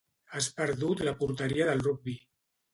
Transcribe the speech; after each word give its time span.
Has 0.37 0.47
perdut 0.61 1.05
la 1.09 1.15
porteria 1.21 1.71
de 1.71 1.79
rugbi. 1.85 2.19